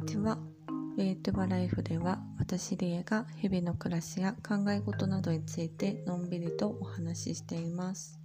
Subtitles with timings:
[0.00, 0.38] にちは。
[0.96, 8.18] ウェイトバライフでは私リエが日々の暮らしや考え事などについてのんびりとお話ししています。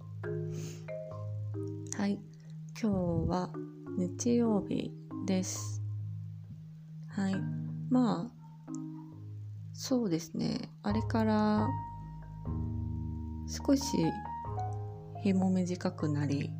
[1.98, 2.18] はい、
[2.80, 2.90] 今
[3.26, 3.50] 日は
[3.98, 4.90] 日曜日
[5.26, 5.82] です。
[7.08, 7.36] はい、
[7.90, 8.32] まあ
[9.74, 10.70] そうですね。
[10.82, 11.68] あれから
[13.46, 13.82] 少し
[15.22, 16.50] 日も短くなり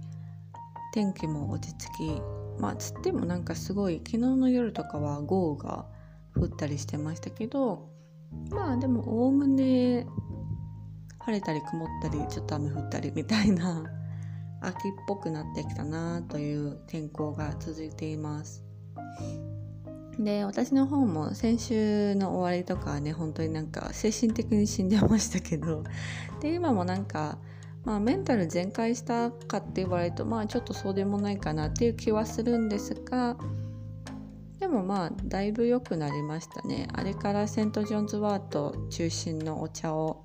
[0.92, 5.86] 天気も落ち着きまあつってもなんかすごい昨日の夜とかは豪雨が
[6.34, 7.88] 降ったりしてましたけど
[8.50, 10.06] まあでもおおむね
[11.20, 13.84] 晴れたり曇ったりちょっと雨降ったりみたいな
[14.62, 18.64] 秋っぽくなってきたなという天候が続いています。
[20.18, 25.84] で私の方も先週の終わりとかはね本当になんか精神的に死んでましたけど
[26.40, 27.38] で今もなんか
[27.86, 33.36] まあ、メンタル全開したかって言われるとまあちょっとそうでもないかなっていう気はするんですが
[34.58, 36.88] でもまあだいぶ良くなりましたね。
[36.92, 40.24] あれからセント・ジョンズワート中心のお茶を、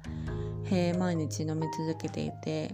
[0.97, 2.73] 毎日飲み続けていて。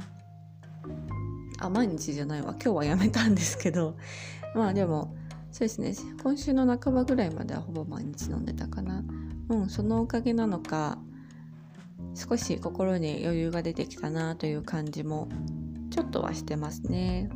[1.59, 2.52] あ毎日じゃないわ。
[2.52, 3.97] 今日はやめたんですけど。
[4.53, 5.15] まあでも
[5.52, 5.93] そうですね。
[6.21, 9.03] 今週の半ばぐらいまではほぼ毎日飲んでたかな。
[9.49, 10.99] うんそのおかげなのか
[12.16, 15.30] 少し心に余裕が出てきたなという感じも
[15.91, 17.30] ちょっとはしてますね。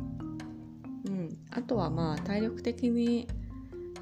[1.06, 3.28] うん、あとはまあ体力的に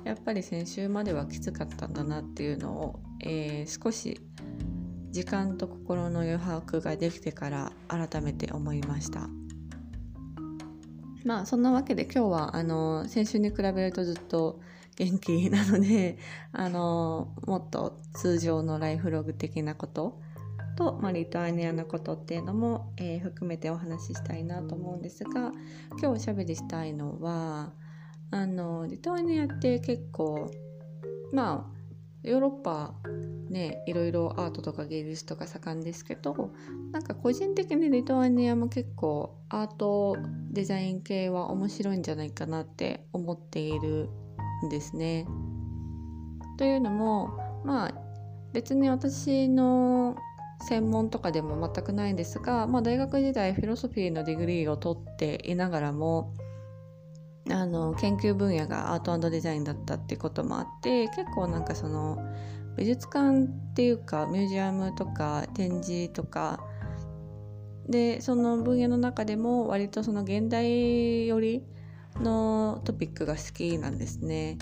[0.05, 4.21] やっぱり先週まではきつかったんだなっていうのを、えー少し
[5.11, 9.29] 時間と心の余白ができてから改めて思いました。
[11.25, 14.61] まあそんなわけで今日はあの先週に比べるとずっと
[14.97, 16.19] 元気なので
[16.53, 20.21] あのもっと通常のライフログ的なこと
[20.81, 25.53] と、まあ、リトアニアのことっていうのも、えー含めてお話ししたいなと思うんですが
[25.91, 27.73] 今日おしゃべりしたいのは
[28.31, 30.51] あのリトアニアって結構
[31.33, 32.95] まあヨーロッパ
[33.51, 36.51] ねいろいろアートとか芸術とか盛んですけど
[36.93, 40.17] なんか個人的にリトアニアも結構アート
[40.51, 44.09] デザイン系は面白いんじゃないかなって思っている
[44.65, 45.27] んですね。
[46.57, 47.95] というのもまあ
[48.53, 50.17] 別に私の
[50.63, 56.35] 専門とかでも全くないんですが、まあ、大学時代 philosophy の degree を取っていながらも
[57.51, 62.19] あの研究分野がアートデザインだったってこともあって結構なんかその
[62.77, 66.61] 美術館っていうかミュージアムとか展示とか
[67.89, 71.65] でその分野の中でも割とその現代寄り
[72.21, 74.59] のトピックが好きなんですね。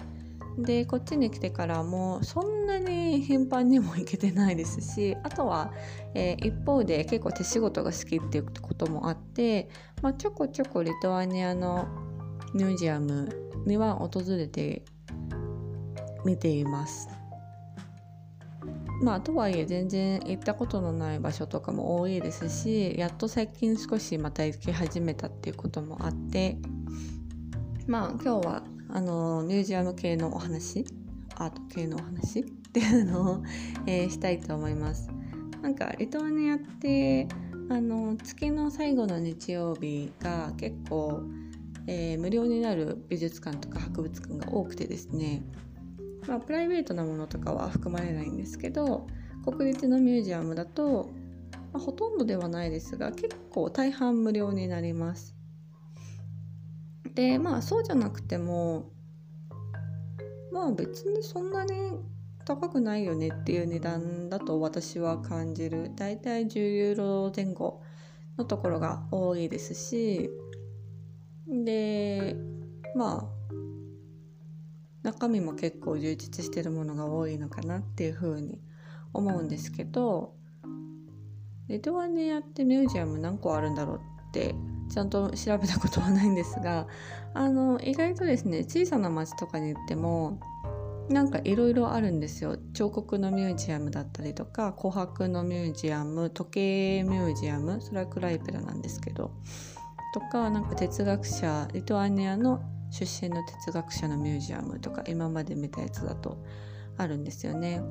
[0.58, 5.72] でこっちに来てからもそんなに頻繁にも行けてないですし あとは、
[6.14, 9.68] えー一方で結構手仕事が好きっていうこともあって、
[10.02, 11.86] まあ、ちょこちょこリトアニアの
[12.54, 13.28] ミュージアム
[13.66, 14.84] には訪れて
[16.24, 17.08] 見ています。
[19.02, 26.58] まあとはいえ全然行ったことのない場所とかも多いですしやっと最近少しまた行き始めたっていうこともあって
[27.86, 30.84] まあ今日はあのミュージアム系のお話？
[31.36, 32.40] アート系のお話？
[32.40, 33.42] っていうのを、
[33.86, 35.10] えーしたいと思います。
[35.62, 37.28] なんかリトアニアって
[37.68, 41.22] あの月の最後の日曜日が結構、
[41.86, 45.42] えー無料になる美術館とか博物館が多くてですね
[46.26, 49.06] まあプライベートなものとかは含まれないんですけど
[49.44, 51.10] 国立のミュージアムだと、
[51.72, 55.37] まあほとんどではないですが結構大半無料になります。
[57.18, 58.92] でまあそうじゃなくても
[60.52, 61.72] まあ別にそんなに
[62.44, 65.90] 高くないよねっていう値段だと私は感じる。
[65.96, 67.82] だいたい10ユーロ前後
[68.36, 70.30] のところが多いですし
[71.48, 72.36] で
[72.94, 73.52] まあ
[75.02, 78.60] 中身も結構充実してるものが多いのかなっていうふうに
[79.12, 80.34] 思うんですけど
[81.66, 84.54] リトアニアってミュージアム何個あるんだろうって
[84.88, 86.86] ちゃんと調べたことはないんですが
[87.34, 90.38] あの意外とですね小さな町とかに行っても
[91.08, 99.30] なんかいろいろあるんですよ彫刻のミュージアムだったりとか琥珀のミュージアム時計ミュージアムそれはクライペラなんですけど
[100.12, 106.38] とかなんか哲学者リトアニアの出身の哲学者のミュージアムとか今まで見たやつだと
[106.96, 107.82] あるんですよね。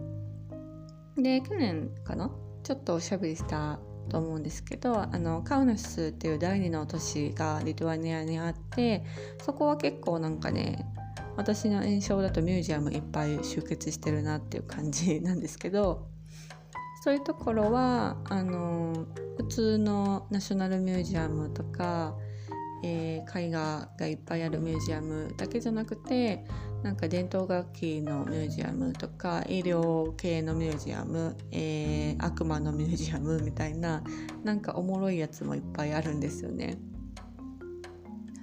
[1.16, 2.32] で去年かな？
[2.64, 9.04] ちょっとおしゃべりしたと思うんですけどあのカウナスっていう第2の都市がリトアニアにあって
[9.42, 10.86] そこは結構なんかね
[11.36, 16.08] 私の印象だとミュージアムいっぱい集結してるなっていう感じなんですけど
[17.04, 19.06] そういうところはあの
[19.38, 22.16] 普通のナショナルミュージアムとか、
[22.84, 26.46] えー、絵画がいっぱいあるミュージアムだけじゃなくて
[26.84, 34.04] なんか伝統楽器のミュージアムとか医療系のミュージアム、えー、悪魔のミュージアムみたいな
[34.44, 36.78] なんかおもろいやつもいっぱいあるんですよね。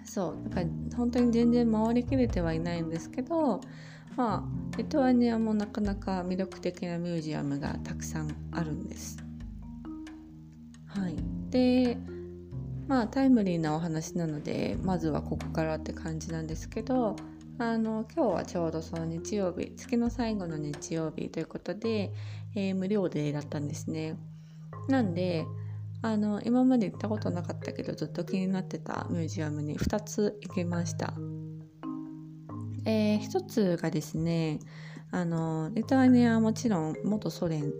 [0.04, 3.60] そうだか本当に全然回りきれてはいないんですけど
[4.16, 9.16] まあリトアニアもなかなか魅力的なミュージアムがたくさんあるんです。
[10.86, 11.16] はい、
[11.50, 11.98] で
[12.86, 17.16] まあタイムリーなお話なのでまずはここからって感じなんですけど
[17.58, 22.12] あの今日はちょうどその日曜日月の最後の日曜日ということで、
[22.56, 24.16] えー、無料でだったんですね。
[24.88, 25.46] なんで
[26.02, 31.14] あの今まで行ったことなかったけどずっと気になってたミュージアムに2つ行きました。
[32.84, 34.58] えー、1つがですね
[35.10, 37.72] あのリトアニアはもちろん元ソ連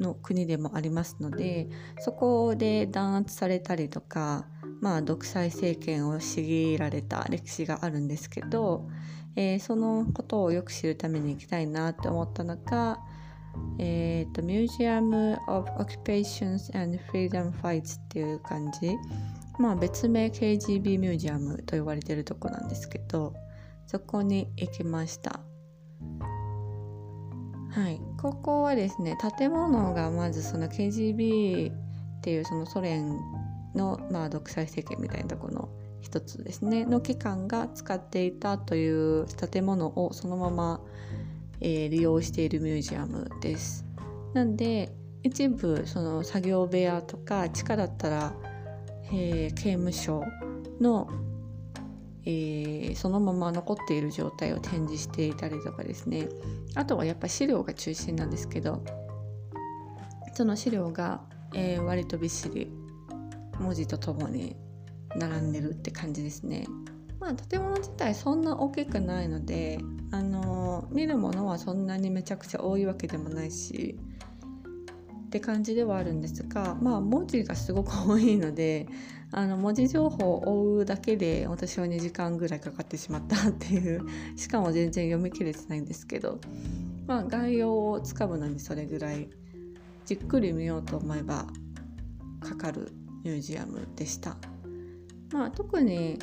[0.00, 1.68] の国でもありますので
[2.00, 4.46] そこで弾圧されたりとか、
[4.80, 8.88] まあ、独裁政権を強いられた歴史があるんですけど、
[9.36, 12.98] えー、そのことをよく知るために行きたいなって思ったのが、
[13.78, 18.92] えーと、 Museum of Occupations and Freedom Fights っていう感じ、
[19.58, 23.34] まあ、別名 KGB ミュージアムと呼ばれてるとこなんですけど
[23.86, 25.53] そこに行きました。
[27.74, 31.74] はい、ここはですね建物がまずその KGB っ
[32.20, 33.18] ていうそのソ連
[33.74, 35.68] の、まあ、独裁政権みたいなところの
[36.00, 40.80] 一つですねの機関が使っていたという建物をそのまま、
[41.60, 43.84] えー、利用しているミュージアムです。
[44.34, 44.92] なんで
[45.24, 48.34] 一部その作業部屋とか地下だったら、
[49.12, 50.22] えー、刑務所
[50.80, 51.08] の
[52.26, 56.28] えー、そのまま残っている状態を展示していたりとかですね
[56.74, 58.82] あとはやっぱ資料が中心なんですけど
[60.32, 61.22] その資料が、
[61.54, 62.72] えー、割とびっしり
[63.60, 64.56] 文字とともに
[65.16, 66.66] 並んでるって感じですね。
[67.20, 69.78] まあ、建物自体そんな大きくないので、
[70.10, 73.98] あの見るものはそんなにめちゃくちゃ多いわけでもないし
[75.34, 78.86] って感じではあるんですが、まあ、文字がすごく多いので
[79.32, 86.38] あの文字情報を追うだけで私は2時間ぐらいかかってしまったっていうしかも全然読み切れてないんですけど、
[87.08, 89.28] まあ、概要をつかむのにそれぐらい
[90.06, 91.46] じっくり見ようと思えば
[92.38, 92.92] かかる
[93.24, 94.36] ミュージアムでした。
[95.32, 96.16] まあ、特に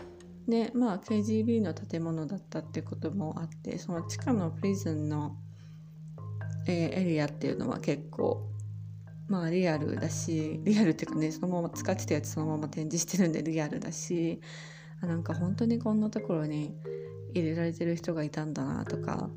[0.48, 5.36] ね、まあ、KGB の建物だったってこともあってその地下のプリズンの、
[6.66, 8.51] えー、エリアっていうのは結構
[9.32, 14.42] まあリアルだしリアルっていうかねそのまま使ってたやつそのまま展示してるんでリアルだし
[15.02, 16.76] あなんか本当にこんなところに
[17.34, 19.30] 入れられてる人がいたんだなとか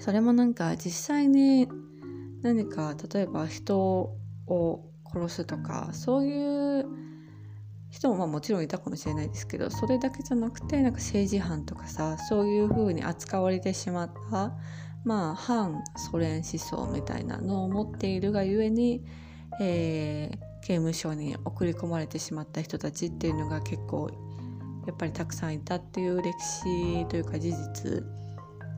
[0.00, 1.66] それもなんか実際に
[2.42, 3.78] 何か例えば人
[4.46, 6.86] を殺すとかそういう
[7.88, 14.52] 人もまあもちろんいたかもしれないですけどそれだけじゃなくてなんか政治犯とかさそういう風に扱われてしまった
[15.04, 19.04] まあ、反ソ連思想みたいなのを持っているがゆえに、
[19.60, 24.10] えー、刑務所に送り込まれてしまった人たちっていうのが結構
[24.86, 28.04] やっぱりたくさんいたっていう歴史というか事実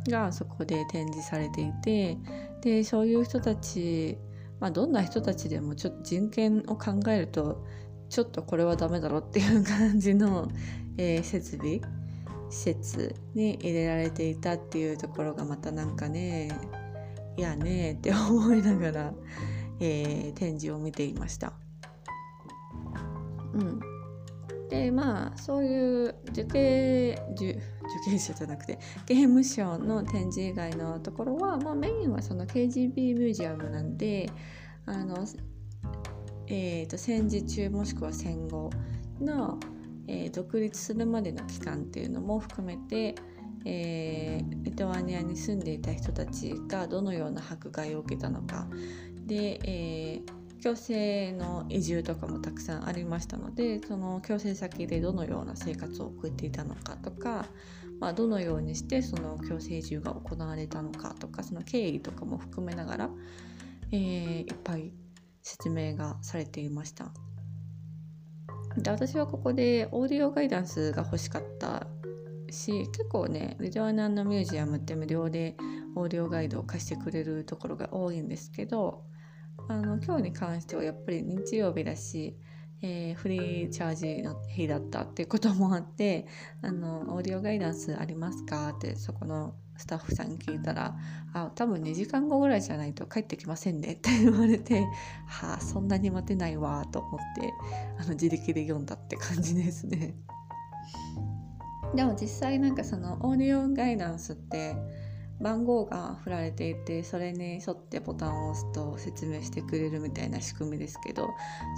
[0.09, 2.19] がそこで展示されていて
[2.61, 4.19] でそういう人たち、
[4.61, 7.65] まあ、どんな人たちでもちょっと人権を考えると
[8.09, 10.49] ちょっとこれはダメだろっていう感じの、
[10.97, 11.81] えー、設備
[12.51, 16.51] 施設に入れられていたっていうところがまたなんかね
[17.37, 19.13] いやねって思いながら、
[19.81, 21.53] えー、展示を見ていました。
[23.53, 23.81] うん、
[24.69, 27.61] でまあそういう受刑受受
[28.11, 34.31] 刑者じゃなくて刑務所の展示以外のところは、まあ、メインはその KGB ミュージアムなんで
[34.85, 35.27] あの、
[36.49, 38.71] えーと戦時中もしくは戦後
[39.21, 39.59] の
[40.09, 43.15] えー、独立するまでの期間っていうのも含めて、
[43.65, 48.69] えー、リトアニアに住んでいた人たちがどのような迫害を受けたのか
[49.27, 57.47] で、えー、強制の移住とかもたくさんありましたのでその強制先でどのような生活を送っていたのかとか、
[58.01, 63.11] まあ、どのようにしてその強制移住が行われたのかとかその経緯とかも含めながら、
[63.91, 64.93] えー、いっぱい
[65.43, 67.13] 説明がされていました。
[68.79, 71.87] で私はここでオーディオガイダンスが欲しかった
[72.51, 75.57] し結構ねリトアニアのミュージアムって無料で
[75.95, 79.05] オーディオガイドを貸してくれるところが多いんですけど
[79.69, 82.37] あの今日に関してはやっぱり日曜日だし、
[82.83, 86.27] えー、フリーチャージの日だったっていうこともあって
[86.63, 90.97] あのオーディオガイダンスありますかってそこのスタッフさんに聞いたら
[91.33, 94.87] 「あ多分2時間後ぐらいじゃないと帰ってきませんね」って言われて
[95.27, 97.53] 「はあそんなに待てないわ」と思って
[97.99, 100.15] あの自力で読んだって感じですね。
[101.95, 104.77] でも実際なんかそのオーディオガイダンスって
[105.41, 111.29] 番号が振られていてそれに沿ってボタンを押すと説明してくれるみたいな仕組みですけど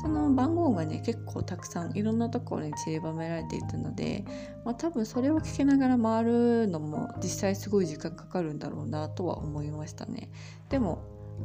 [0.02, 4.24] その番号がね結構たくさんいろんなところに散りばめられていたので、
[4.64, 10.30] まあ、多分それを聞きながら回るのも実際すごい時間かかるんだろうなとは思いましたね。
[10.68, 11.02] でも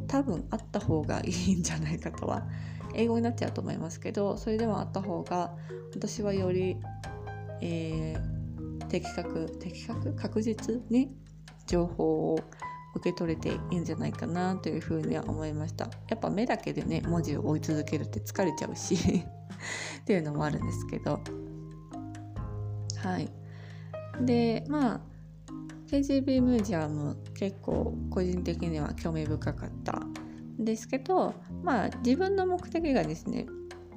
[0.07, 2.47] 多分あった方がいいんじゃないかとは
[2.95, 5.55] 英語になっちゃうと思いますけどそれでもあった方が
[5.93, 6.77] 私はより、
[7.61, 10.15] えー、的確的確？
[10.15, 11.15] 確実に
[11.67, 12.39] 情報を
[12.95, 15.89] 受け取れていいんじゃないかなというふうには思いました。
[16.09, 18.95] やっぱ目だけでね文字を追い続けるって疲れちゃうし。
[20.01, 21.19] っていうのもあるんですけど。
[22.97, 23.29] はい。
[24.21, 25.01] でまあ
[25.87, 30.01] KGB ミュージアム結構個人的には興味深かった。
[30.61, 33.45] んですけどまあ自分の目的がですね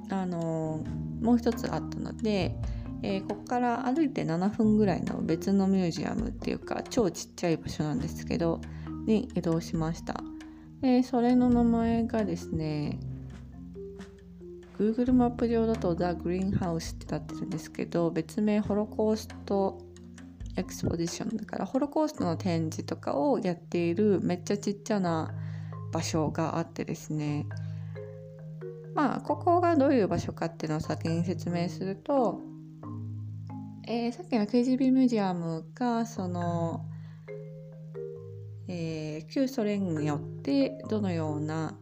[0.09, 0.83] あの
[1.21, 2.55] もう一つあったので
[3.03, 8.61] えー、ここから歩いて7分ぐらいの別のミュージアムっていうか超ちっちゃい場所なんですけど
[9.05, 10.15] に移動しました。
[10.81, 12.99] でそれの名前がですね
[14.77, 19.79] Google マップ上だと The Green House ってなってるんですけど別名ホロコースト
[20.55, 25.33] エクスポジションだからホロコーストの展示とかをやっているめっちゃちっちゃな
[25.91, 27.47] 場所があってですね
[28.93, 32.41] まあここがどういう場所かっていうのを先に説明すると
[33.89, 36.85] えー、さっきの KGB ミュージアムがその、
[38.67, 41.73] えー、旧ソ連によってどのような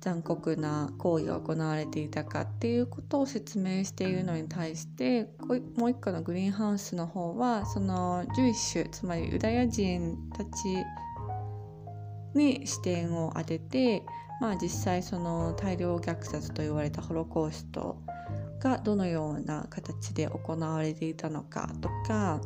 [0.00, 5.28] 残酷な行為が行われていたかっていうことを説明しているのに対して
[5.76, 10.50] もう一個のグリーンハウスの方はそのジュイッシュつまりユダヤ人たち
[12.36, 14.04] に視点を当てて、
[14.40, 18.00] まあ、実際その大量虐殺と言われたホロコースト
[18.60, 22.40] がどのような形で行われていたのかとか、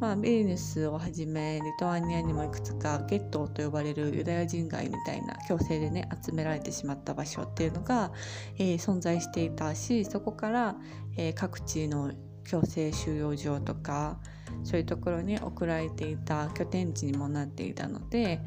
[0.00, 8.12] まあ、ビリヌスをはじめリトアニアにもいくつかゲットと呼ばれるユダヤ人街みたいな強制でね集められてしまった場所っていうのが、
[8.58, 10.76] えー、存在していたしそこから、
[11.16, 12.12] えー、各地の
[12.44, 14.18] 強制収容所とか
[14.64, 18.40] そういうところに送られていた拠点地にもなっていたので、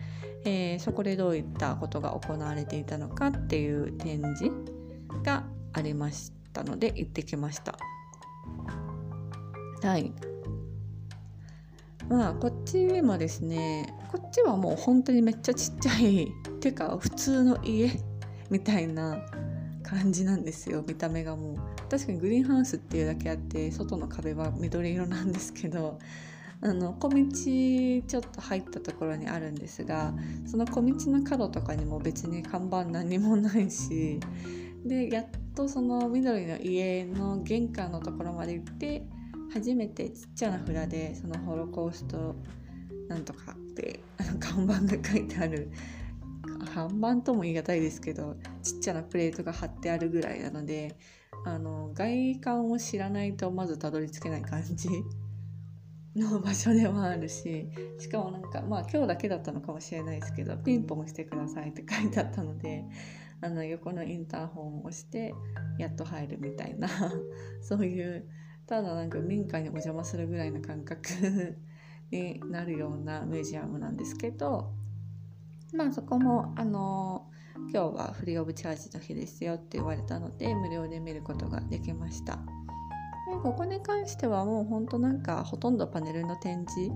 [0.43, 4.51] えー、そこでどういったことが行われていたのかっていう展示
[5.23, 6.44] がありました。
[6.61, 7.77] ったので行ってきました。
[9.83, 10.13] はい。
[12.07, 16.31] まあこっちもですねこっちはもう本当にめっちゃちっちゃい
[16.61, 17.99] てか普通の家
[18.51, 19.25] みたいな
[19.83, 20.83] 感じなんですよ。
[20.87, 21.57] 見た目がもう。
[21.89, 25.99] 確かにグリーンハウスっていうだけあって外の壁は緑色なんですけど
[26.61, 30.11] あの小道ちょっと入ったところにあるんですが
[30.47, 34.19] その小道の角とかにも別に看板何もないし
[34.85, 35.25] でやっ
[35.55, 39.03] とその緑の家の玄関のところまで行って
[39.53, 42.35] 初めてちっちゃな札でそのホロコースト
[43.07, 43.99] なんとかって
[44.39, 45.71] 看板が書いてある。
[46.73, 50.97] 看板とも言い難いですけどちっちゃなプレートが貼ってあるぐらいなので
[51.45, 54.89] あの外観を知らないとまずたどり着けない感じ
[56.15, 62.83] の場所でもあるししかもなんかまあ今日だけだったのかもしれないですけどピンポンしてくださいって書いてあったので
[63.45, 65.35] あの横のインターホンを押して
[65.77, 66.89] やっと入るみたいな
[67.61, 68.27] そういう
[68.65, 71.55] ただなんか民家にお邪魔するぐらいの感覚
[72.09, 74.73] になるようなミュージアムなんですけど
[75.75, 77.29] まあそこもあの
[77.71, 82.39] 今日はフリーオブチャージの日ですよって言われたので無料で見ることができました。
[83.27, 86.91] でここに関してはもうほんとなんかほとんどパネルの展示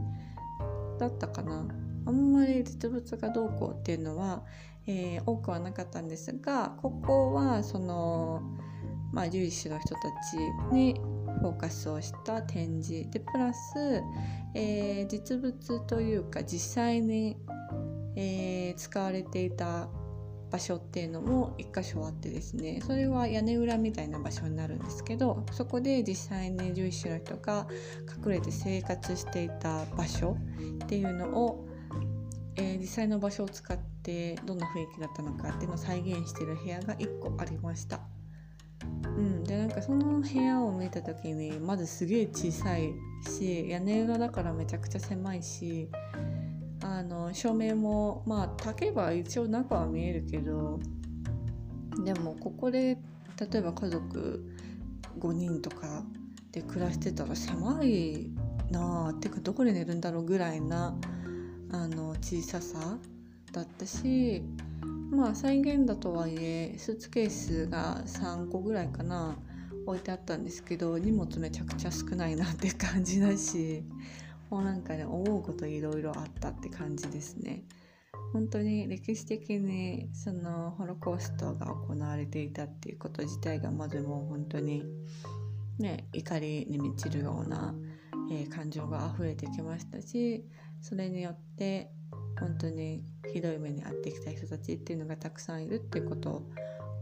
[0.99, 1.67] だったかな
[2.05, 4.43] あんまり実物がどうこうっていうのは、
[4.89, 8.41] えー、多くはなかったんですがここはその、
[9.13, 10.99] まあ、獣医師の人たちに
[11.41, 13.09] フォーカスをした展示。
[13.11, 14.01] でプラス、
[14.55, 17.37] えー、実物というか実際に、
[18.15, 19.87] えー、使われていた
[20.49, 22.81] 場所っていうのも1箇所あってですね。
[22.83, 27.67] それは屋根裏みたいな場所になるんですけどそこで実際に獣医師の人が
[28.25, 30.35] 隠れて生活していた場所
[30.83, 31.68] っていうのを
[32.59, 38.01] えー、実際の場所を使ってどんな雰囲気だったのかっていうのを再現してる部屋が1個ありました。
[39.05, 42.93] うん、でなんかその部屋を見た時にまずすげえ小さい
[43.27, 45.89] し屋根裏だからめちゃくちゃ狭いし
[46.81, 50.79] あの照明もまあ炊けば一応中は見えるけど
[52.05, 52.97] でもここで
[53.37, 54.45] 例えば家族
[55.19, 56.03] 5人とか
[56.51, 58.31] で暮らしてたら狭い
[58.71, 60.95] なあっていうかどこで寝るんだろうぐらいな
[61.71, 62.97] あの小ささ
[63.51, 64.41] だったし
[65.11, 69.37] まあ再現だとはいえスーツケースが3個ぐらいかな
[69.85, 73.83] 置いてあったんですけど荷物めちゃくちゃ少ないなって感じだし
[74.49, 77.63] もうなんかね思うこといろいろあったって感じですね。
[78.33, 84.83] 本当に歴史的にそのホロコーストが行われていたっていうこと自体がまずもう本当に
[85.79, 87.73] ね怒りに満ちるような、
[88.31, 90.45] えー、感情が溢れてきましたし
[90.81, 91.91] それによって
[92.39, 96.43] 本当にひどい目に遭ってきた人たちっていうのがたくさんいるっていうこと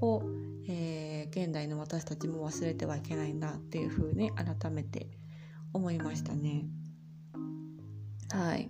[0.01, 0.23] を、
[0.67, 5.07] えー、現代の私たちも忘れてはいけないんだっていうふうに改めて
[5.73, 6.65] 思いましたね。
[8.31, 8.69] はい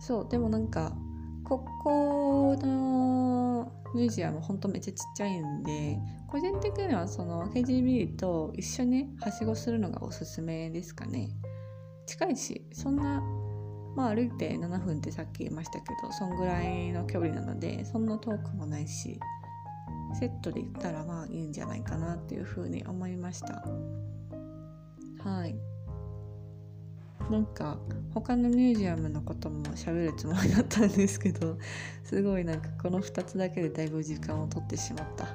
[0.00, 0.96] そうでもなんか
[1.44, 5.98] ここのミュージアムほんとめっちゃちっちゃいんで
[6.28, 11.30] 個人的にはその KGB と一緒にはしごするのがおすすめですかね
[12.06, 13.22] 近いしそんな
[13.96, 19.18] まあ歩いて7分ってさっき言いましたけどそんぐらいの距離なのでそんな遠くもないし
[20.18, 23.64] セットで言ったらまあいいんじゃないかなっていうふうに思いました。
[25.22, 25.56] はい。
[27.30, 27.76] なんか
[28.14, 31.58] 他のミュージアムのことも喋るつもりだったんですけど
[32.04, 35.26] すごいなんかこの2つだけでだいぶ時間を取ってしまった。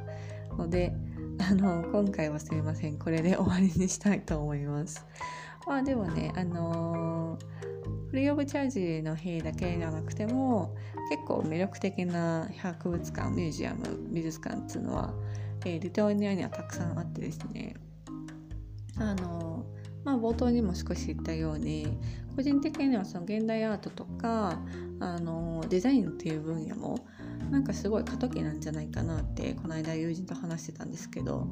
[0.58, 0.94] ので
[1.40, 2.98] あの今回はすいません。
[2.98, 5.06] これで終わりにしたいと思います。
[5.68, 7.72] まあでもねあのー
[8.12, 10.76] フリー・オブ・チャージの日だけじゃなくても
[11.10, 15.14] 結構魅力的な博物館ミュージアム美術館っていうのは、
[15.64, 17.74] えー、リトアニアにはたくさんあってですね。
[18.98, 19.66] あの
[20.04, 21.98] まあ冒頭にも少し言ったように
[22.36, 24.60] 個人的にはその現代アートとか
[25.00, 27.00] あのデザインっていう分野も
[27.50, 31.48] なんかすごい過渡期なんじゃないかなってこの間友人と話してたんですけど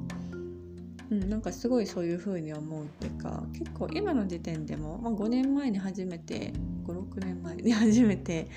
[1.11, 6.53] うん、なんかすごいそういう風に思うっていうか結構今の時点でも、まあ、5年前に初めて
[6.85, 8.47] 56年前に 初めて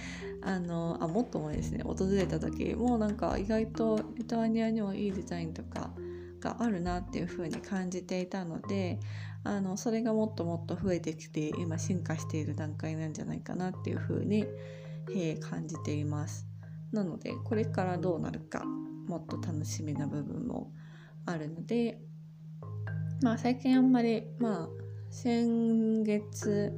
[0.42, 5.90] あのあもっと前ですね訪れた時もうなんか意外とリトアニアにはいいデザインとか
[6.40, 8.98] があるなっていう風に感じていたので
[9.44, 14.44] あのそれがもっともっと増えてきて今進化している段階なんじゃないかなっていう風に、
[15.10, 16.46] えー、感じています。
[16.92, 20.72] なのでこれからどうなるかもっと楽しみな部分も
[21.24, 22.00] あるので
[23.22, 24.68] まあ最近あんまりまあ
[25.10, 26.72] 先月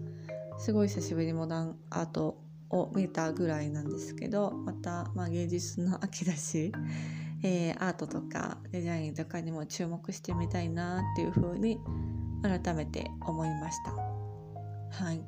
[0.59, 2.37] すごい久しぶりにモダンアート
[2.69, 6.73] を見たぐらいなんですけどまた、まあ、芸術の秋だし、
[7.43, 11.79] えー、アートとかデザインとかにも注目してみたいなっていうふうに
[12.43, 15.05] 改めて思いました。
[15.05, 15.25] はい。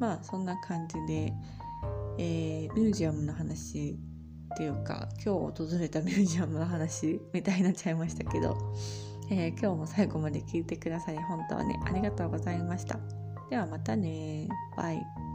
[0.00, 1.32] まあそんな感じで、
[2.18, 3.98] えー、ミュージアムの話
[4.54, 8.56] っていうか今日訪れたミュージアムの話みたいになっちゃいましたけど。
[9.30, 12.98] えー、今日も最後まで聞いてくださり本当にありがとうございました。
[13.50, 15.27] ではまたねバイ。